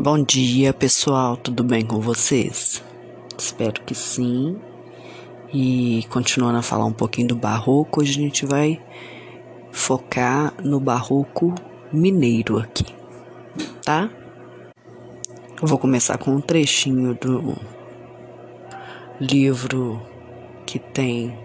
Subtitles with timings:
[0.00, 1.36] Bom dia, pessoal.
[1.36, 2.84] Tudo bem com vocês?
[3.36, 4.56] Espero que sim.
[5.52, 8.80] E continuando a falar um pouquinho do barroco, hoje a gente vai
[9.72, 11.52] focar no barroco
[11.92, 12.86] mineiro aqui,
[13.84, 14.08] tá?
[15.60, 17.56] Eu vou começar com um trechinho do
[19.20, 20.00] livro
[20.64, 21.36] que tem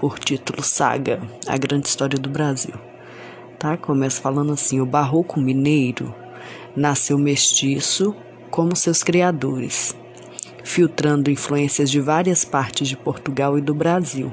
[0.00, 2.74] por título Saga: A Grande História do Brasil.
[3.56, 3.76] Tá?
[3.76, 6.12] Começa falando assim: o barroco mineiro
[6.74, 8.14] nasceu mestiço
[8.50, 9.94] como seus criadores,
[10.64, 14.32] filtrando influências de várias partes de Portugal e do Brasil.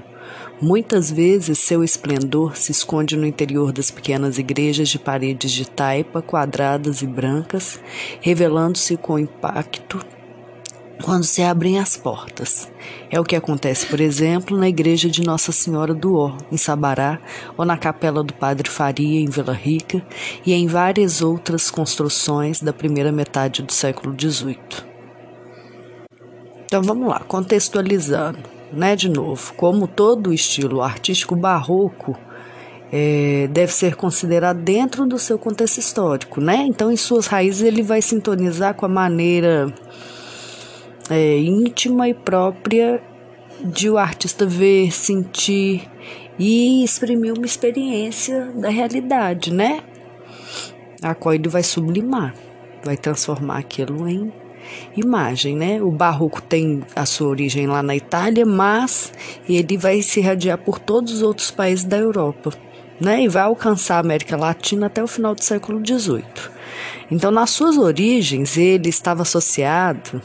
[0.60, 6.22] Muitas vezes seu esplendor se esconde no interior das pequenas igrejas de paredes de taipa,
[6.22, 7.80] quadradas e brancas,
[8.22, 10.04] revelando-se com impacto
[11.04, 12.72] quando se abrem as portas.
[13.10, 17.20] É o que acontece, por exemplo, na igreja de Nossa Senhora do Ó, em Sabará,
[17.58, 20.06] ou na capela do Padre Faria, em Vila Rica,
[20.46, 24.58] e em várias outras construções da primeira metade do século XVIII.
[26.66, 28.40] Então vamos lá, contextualizando,
[28.74, 28.96] né?
[28.96, 32.18] De novo, como todo estilo artístico barroco
[32.92, 36.66] é, deve ser considerado dentro do seu contexto histórico, né?
[36.68, 39.74] Então, em suas raízes, ele vai sintonizar com a maneira
[41.10, 43.02] é, íntima e própria
[43.64, 45.90] de o artista ver, sentir
[46.38, 49.82] e exprimir uma experiência da realidade, né?
[51.02, 52.34] A qual ele vai sublimar,
[52.84, 54.32] vai transformar aquilo em
[54.96, 55.82] imagem, né?
[55.82, 59.12] O barroco tem a sua origem lá na Itália, mas
[59.48, 62.52] ele vai se irradiar por todos os outros países da Europa,
[63.00, 63.24] né?
[63.24, 66.24] E vai alcançar a América Latina até o final do século XVIII.
[67.10, 70.22] Então, nas suas origens, ele estava associado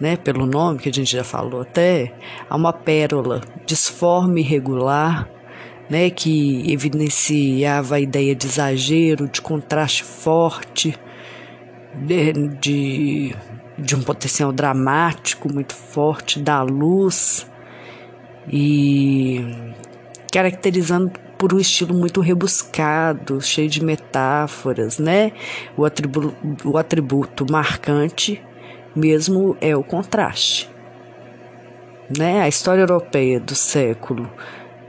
[0.00, 2.12] né, pelo nome que a gente já falou até,
[2.48, 5.28] a uma pérola disforme irregular,
[5.88, 10.98] né, que evidenciava a ideia de exagero, de contraste forte,
[11.94, 13.36] de, de,
[13.78, 17.46] de um potencial dramático muito forte da luz
[18.48, 19.72] e
[20.32, 25.32] caracterizando por um estilo muito rebuscado, cheio de metáforas, né?
[25.76, 25.82] O,
[26.70, 28.42] o atributo marcante
[28.96, 30.70] mesmo é o contraste.
[32.16, 32.40] Né?
[32.40, 34.30] A história europeia do século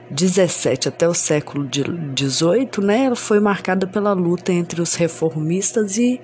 [0.09, 6.21] 17 até o século 18, né, ela foi marcada pela luta entre os reformistas e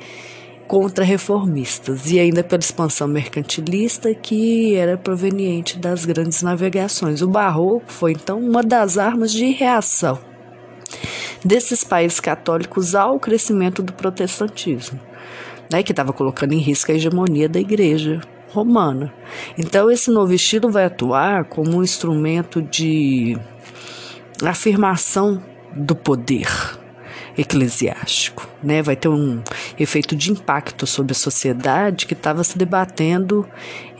[0.67, 7.21] contra-reformistas, e ainda pela expansão mercantilista que era proveniente das grandes navegações.
[7.21, 10.17] O barroco foi então uma das armas de reação
[11.43, 14.99] desses países católicos ao crescimento do protestantismo
[15.71, 19.13] né, que estava colocando em risco a hegemonia da igreja romana.
[19.57, 23.37] Então, esse novo estilo vai atuar como um instrumento de
[24.45, 25.41] afirmação
[25.75, 26.47] do poder
[27.37, 28.81] eclesiástico, né?
[28.81, 29.41] Vai ter um
[29.79, 33.47] efeito de impacto sobre a sociedade que estava se debatendo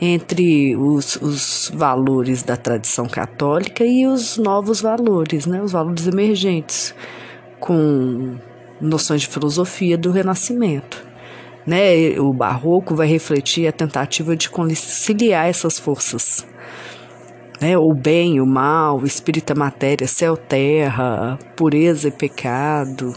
[0.00, 5.60] entre os, os valores da tradição católica e os novos valores, né?
[5.60, 6.94] Os valores emergentes,
[7.58, 8.36] com
[8.80, 11.13] noções de filosofia do Renascimento.
[11.66, 12.18] Né?
[12.18, 16.46] O barroco vai refletir a tentativa de conciliar essas forças.
[17.60, 17.78] Né?
[17.78, 23.14] O bem, o mal, o espírito matéria, céu, terra, pureza e pecado,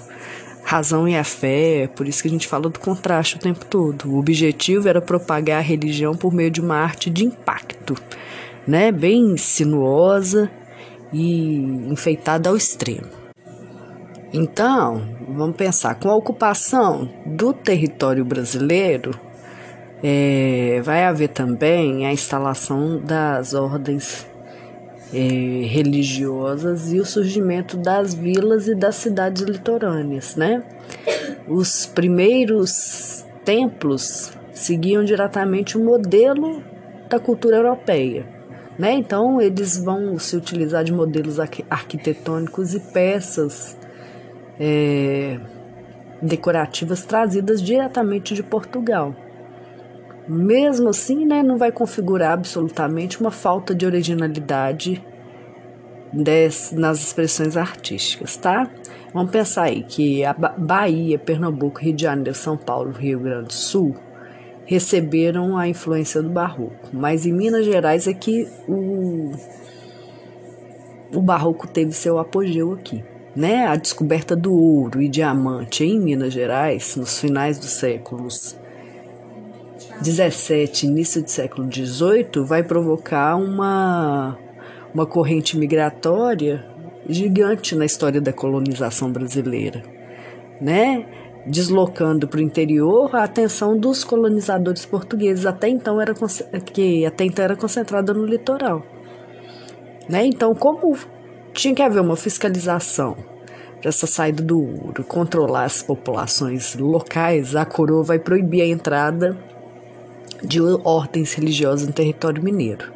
[0.63, 4.11] razão e a fé, por isso que a gente fala do contraste o tempo todo.
[4.11, 7.95] O objetivo era propagar a religião por meio de uma arte de impacto,
[8.67, 8.91] né?
[8.91, 10.49] bem sinuosa
[11.11, 11.57] e
[11.89, 13.16] enfeitada ao extremo.
[14.39, 19.19] Então, vamos pensar, com a ocupação do território brasileiro,
[20.03, 24.27] é, vai haver também a instalação das ordens
[25.11, 30.61] é, religiosas e o surgimento das vilas e das cidades litorâneas, né?
[31.47, 36.61] Os primeiros templos seguiam diretamente o modelo
[37.09, 38.23] da cultura europeia,
[38.77, 38.93] né?
[38.93, 43.75] Então eles vão se utilizar de modelos arquitetônicos e peças
[44.59, 45.39] é,
[46.21, 49.15] decorativas trazidas diretamente de Portugal.
[50.27, 55.03] Mesmo assim, né, não vai configurar absolutamente uma falta de originalidade
[56.11, 58.69] des, nas expressões artísticas, tá?
[59.13, 63.53] Vamos pensar aí que a Bahia, Pernambuco, Rio de Janeiro, São Paulo, Rio Grande do
[63.53, 63.95] Sul
[64.65, 69.31] receberam a influência do barroco, mas em Minas Gerais é que o,
[71.15, 73.01] o barroco teve seu apogeu aqui
[73.37, 78.57] né, a descoberta do ouro e diamante em Minas Gerais nos finais dos séculos
[80.01, 84.35] 17, início do século 18, vai provocar uma,
[84.91, 86.65] uma corrente migratória
[87.07, 89.83] gigante na história da colonização brasileira,
[90.59, 91.05] né?
[91.45, 96.15] deslocando para o interior a atenção dos colonizadores portugueses, até então era,
[96.73, 98.83] que até então era concentrada no litoral.
[100.09, 100.25] Né?
[100.25, 100.97] Então, como
[101.57, 103.17] tinha que haver uma fiscalização
[103.81, 109.35] para essa saída do ouro, controlar as populações locais, a coroa vai proibir a entrada
[110.43, 112.91] de ordens religiosas no território mineiro,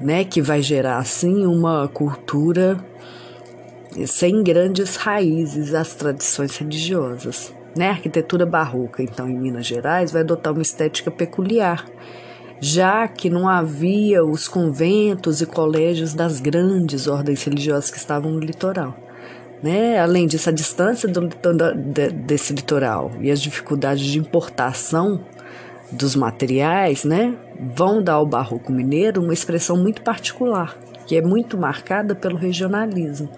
[0.00, 0.24] né?
[0.24, 2.78] que vai gerar assim uma cultura
[4.06, 7.52] sem grandes raízes às tradições religiosas.
[7.76, 7.88] Né?
[7.88, 11.84] A arquitetura barroca, então, em Minas Gerais, vai adotar uma estética peculiar,
[12.60, 18.40] já que não havia os conventos e colégios das grandes ordens religiosas que estavam no
[18.40, 18.96] litoral.
[19.62, 19.98] Né?
[19.98, 25.20] Além disso, a distância do, do, desse litoral e as dificuldades de importação
[25.90, 27.34] dos materiais né,
[27.74, 33.28] vão dar ao barroco mineiro uma expressão muito particular, que é muito marcada pelo regionalismo.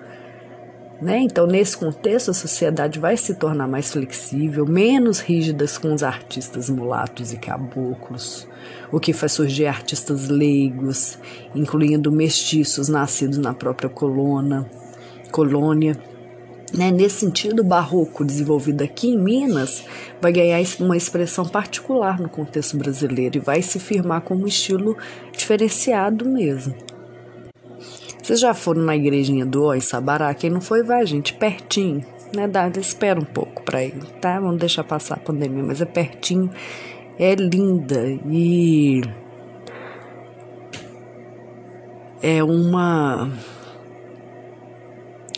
[1.00, 1.19] Né?
[1.19, 6.70] Então, nesse contexto, a sociedade vai se tornar mais flexível, menos rígida com os artistas
[6.70, 8.48] mulatos e caboclos,
[8.90, 11.19] o que faz surgir artistas leigos,
[11.54, 14.64] incluindo mestiços nascidos na própria colônia.
[15.31, 15.98] colônia.
[16.72, 16.90] Né?
[16.90, 19.84] Nesse sentido, o barroco desenvolvido aqui em Minas
[20.20, 24.96] vai ganhar uma expressão particular no contexto brasileiro e vai se firmar como um estilo
[25.31, 26.75] diferenciado mesmo.
[28.26, 30.34] Vocês já foram na igrejinha do Ó em Sabará?
[30.34, 32.05] Quem não foi, vai, gente, pertinho.
[32.34, 32.49] Né?
[32.49, 34.40] Dá, espera um pouco para ir, tá?
[34.40, 36.50] Vamos deixar passar a pandemia, mas é pertinho.
[37.20, 39.00] É linda e
[42.20, 43.31] é uma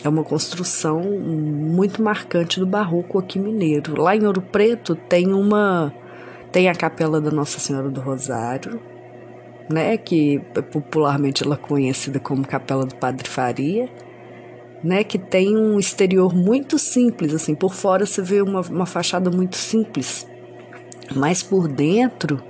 [0.03, 4.01] é uma construção muito marcante do barroco aqui mineiro.
[4.01, 5.93] Lá em Ouro Preto tem uma
[6.51, 8.81] tem a capela da Nossa Senhora do Rosário,
[9.69, 10.39] né, que
[10.71, 13.87] popularmente ela é conhecida como Capela do Padre Faria,
[14.83, 19.29] né, que tem um exterior muito simples, assim, por fora você vê uma, uma fachada
[19.29, 20.27] muito simples,
[21.15, 22.41] mas por dentro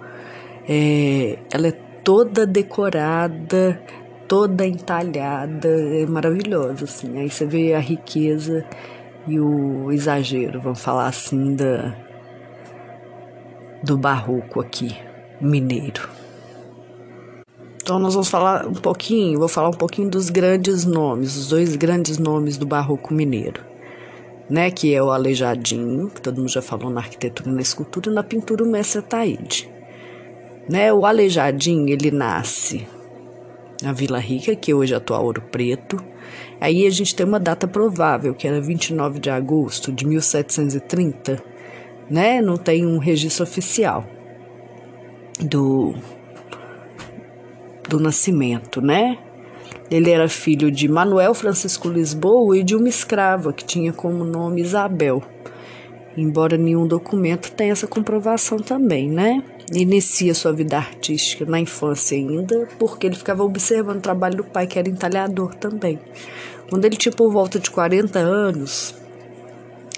[0.68, 1.71] é, ela é
[2.04, 3.81] toda decorada,
[4.27, 8.63] toda entalhada, é maravilhosa, assim, aí você vê a riqueza
[9.27, 11.95] e o exagero, vamos falar assim, da,
[13.83, 14.95] do barroco aqui,
[15.42, 16.19] mineiro.
[17.89, 21.75] Então nós vamos falar um pouquinho, vou falar um pouquinho dos grandes nomes, os dois
[21.75, 23.65] grandes nomes do barroco mineiro,
[24.47, 28.13] né, que é o Aleijadinho, que todo mundo já falou na arquitetura na escultura, e
[28.13, 29.68] na pintura o mestre Ataíde.
[30.69, 32.88] Né, o Aleijadinho, ele nasce
[33.81, 36.00] na Vila Rica, que hoje é atual Ouro Preto.
[36.62, 41.42] Aí a gente tem uma data provável, que era 29 de agosto de 1730,
[42.07, 42.39] né?
[42.39, 44.06] Não tem um registro oficial
[45.39, 45.95] do
[47.89, 49.18] do nascimento, né?
[49.89, 54.62] Ele era filho de Manuel Francisco Lisboa e de uma escrava que tinha como nome
[54.62, 55.24] Isabel.
[56.15, 59.44] Embora nenhum documento tenha essa comprovação também, né?
[59.74, 64.68] Inicia sua vida artística na infância ainda, porque ele ficava observando o trabalho do pai,
[64.68, 66.00] que era entalhador também.
[66.69, 68.95] Quando ele tinha por volta de 40 anos,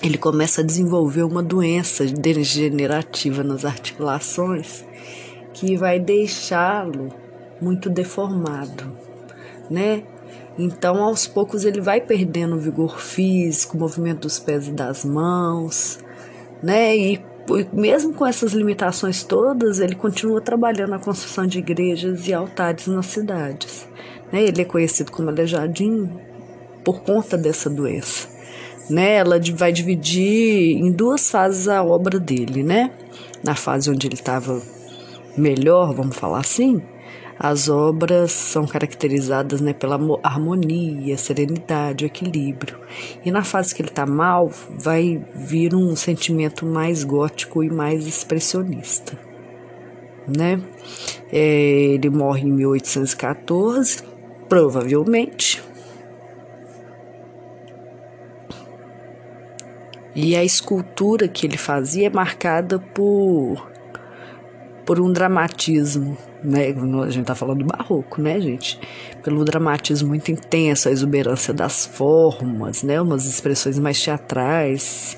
[0.01, 4.85] ele começa a desenvolver uma doença degenerativa nas articulações
[5.53, 7.20] que vai deixá-lo
[7.61, 8.91] muito deformado,
[9.69, 10.03] né?
[10.57, 15.05] Então, aos poucos, ele vai perdendo o vigor físico, o movimento dos pés e das
[15.05, 15.99] mãos,
[16.61, 16.95] né?
[16.95, 17.21] E
[17.73, 23.07] mesmo com essas limitações todas, ele continua trabalhando na construção de igrejas e altares nas
[23.07, 23.87] cidades.
[24.31, 24.43] Né?
[24.43, 26.19] Ele é conhecido como Aleijadinho
[26.83, 28.27] por conta dessa doença.
[28.89, 29.15] Né?
[29.15, 32.91] Ela vai dividir em duas fases a obra dele, né?
[33.43, 34.61] Na fase onde ele estava
[35.35, 36.81] melhor, vamos falar assim,
[37.43, 42.77] as obras são caracterizadas né, pela harmonia, serenidade, equilíbrio.
[43.25, 48.05] E na fase que ele está mal, vai vir um sentimento mais gótico e mais
[48.05, 49.17] expressionista.
[50.27, 50.61] Né?
[51.31, 54.03] É, ele morre em 1814,
[54.47, 55.63] provavelmente.
[60.13, 63.70] E a escultura que ele fazia é marcada por
[64.91, 66.75] por um dramatismo, né?
[67.01, 68.77] A gente tá falando do barroco, né, gente?
[69.23, 72.99] Pelo dramatismo muito intenso, a exuberância das formas, né?
[72.99, 75.17] Umas expressões mais teatrais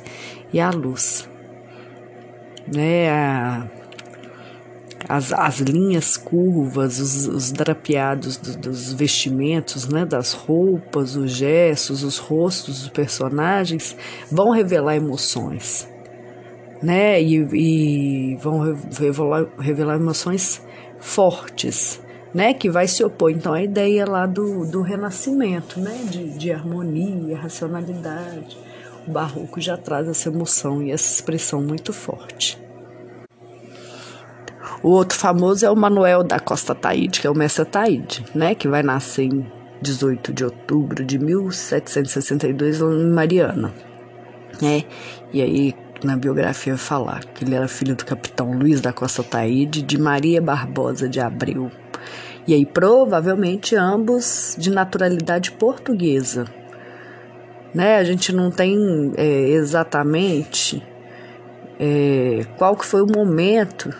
[0.54, 1.28] e a luz,
[2.72, 3.10] né?
[3.10, 3.68] A,
[5.10, 12.04] as, as linhas curvas, os, os drapeados do, dos vestimentos, né, das roupas, os gestos,
[12.04, 13.98] os rostos dos personagens
[14.32, 15.92] vão revelar emoções
[16.84, 17.22] né?
[17.22, 20.62] E, e vão revelar, revelar emoções
[21.00, 22.02] fortes,
[22.34, 22.54] né?
[22.54, 25.98] Que vai se opor, então, à ideia lá do, do renascimento, né?
[26.10, 28.58] De, de harmonia, racionalidade.
[29.08, 32.62] O barroco já traz essa emoção e essa expressão muito forte.
[34.82, 38.54] O outro famoso é o Manuel da Costa Taíde, que é o mestre Taíde, né,
[38.54, 39.50] que vai nascer em
[39.82, 43.74] 18 de outubro de 1762 em Mariana,
[44.62, 44.84] né?
[45.32, 45.74] E aí
[46.06, 50.42] na biografia falar que ele era filho do capitão Luiz da Costa Taíde de Maria
[50.42, 51.72] Barbosa de Abreu.
[52.48, 56.46] E aí provavelmente ambos de naturalidade portuguesa.
[57.74, 57.98] Né?
[57.98, 58.78] A gente não tem
[59.16, 60.84] é, exatamente
[61.80, 63.94] é, qual que foi o momento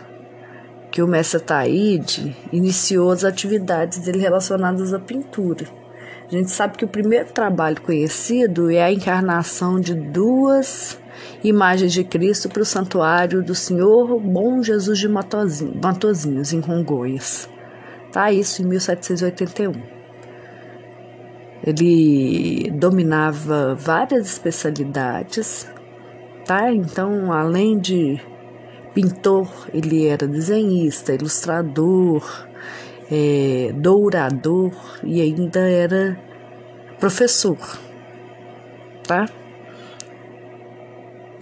[0.92, 5.66] que o mestre Taíde iniciou as atividades dele relacionadas à pintura.
[6.28, 11.00] A gente sabe que o primeiro trabalho conhecido é a encarnação de duas
[11.44, 17.50] imagens de Cristo para o santuário do Senhor Bom Jesus de Matozinhos, em Congonhas.
[18.12, 19.74] Tá isso em 1781.
[21.66, 25.68] Ele dominava várias especialidades,
[26.46, 26.72] tá?
[26.72, 28.22] Então, além de
[28.94, 32.48] pintor, ele era desenhista, ilustrador,
[33.12, 36.20] é, dourador e ainda era
[37.00, 37.58] professor,
[39.08, 39.26] tá?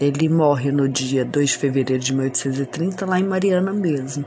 [0.02, 4.26] Ele morre no dia 2 de fevereiro de 1830, lá em Mariana mesmo.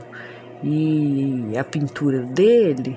[0.63, 2.95] E a pintura dele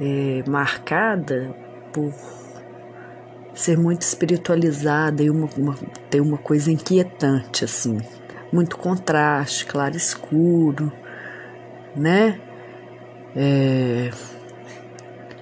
[0.00, 1.52] é marcada
[1.92, 2.14] por
[3.52, 5.76] ser muito espiritualizada e uma, uma,
[6.08, 7.98] ter uma coisa inquietante, assim,
[8.52, 10.92] muito contraste, claro escuro,
[11.96, 12.40] né?
[13.34, 14.10] É,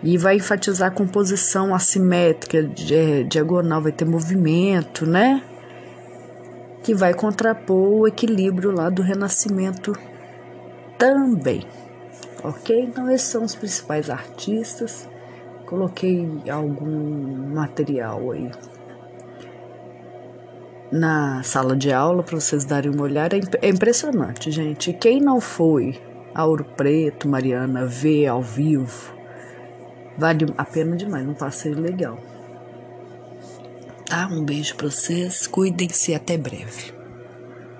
[0.02, 2.59] e vai enfatizar a composição assimétrica,
[2.90, 5.42] é, diagonal, vai ter movimento, né?
[6.82, 9.92] Que vai contrapor o equilíbrio lá do renascimento
[10.99, 11.66] também.
[12.42, 12.78] Ok?
[12.80, 15.08] Então, esses são os principais artistas.
[15.66, 18.50] Coloquei algum material aí
[20.90, 23.37] na sala de aula para vocês darem uma olhada.
[23.37, 24.92] É, é impressionante, gente.
[24.92, 26.00] Quem não foi
[26.34, 29.14] a Ouro Preto, Mariana, ver ao vivo,
[30.16, 31.26] vale a pena demais.
[31.26, 32.18] Um passeio legal.
[34.11, 34.26] Tá?
[34.26, 35.47] Um beijo para vocês.
[35.47, 36.12] Cuidem-se.
[36.12, 37.00] Até breve.